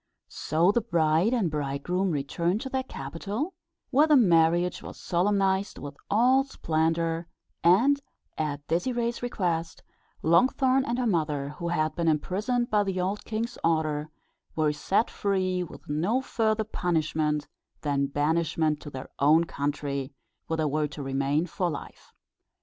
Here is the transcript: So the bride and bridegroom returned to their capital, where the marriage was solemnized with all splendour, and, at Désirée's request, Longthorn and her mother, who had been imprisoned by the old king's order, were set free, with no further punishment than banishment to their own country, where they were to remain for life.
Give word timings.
So 0.29 0.71
the 0.71 0.81
bride 0.81 1.31
and 1.31 1.51
bridegroom 1.51 2.09
returned 2.09 2.59
to 2.61 2.69
their 2.69 2.81
capital, 2.81 3.53
where 3.91 4.07
the 4.07 4.15
marriage 4.17 4.81
was 4.81 4.97
solemnized 4.99 5.77
with 5.77 5.95
all 6.09 6.43
splendour, 6.43 7.27
and, 7.63 8.01
at 8.35 8.65
Désirée's 8.65 9.21
request, 9.21 9.83
Longthorn 10.23 10.85
and 10.87 10.97
her 10.97 11.05
mother, 11.05 11.49
who 11.49 11.67
had 11.67 11.93
been 11.93 12.07
imprisoned 12.07 12.71
by 12.71 12.81
the 12.83 12.99
old 12.99 13.23
king's 13.25 13.59
order, 13.63 14.09
were 14.55 14.73
set 14.73 15.11
free, 15.11 15.61
with 15.61 15.87
no 15.87 16.19
further 16.19 16.63
punishment 16.63 17.47
than 17.81 18.07
banishment 18.07 18.81
to 18.81 18.89
their 18.89 19.07
own 19.19 19.43
country, 19.43 20.15
where 20.47 20.57
they 20.57 20.65
were 20.65 20.87
to 20.87 21.03
remain 21.03 21.45
for 21.45 21.69
life. 21.69 22.11